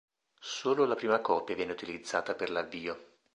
[0.55, 3.17] Solo la prima copia viene utilizzata per l'avvio.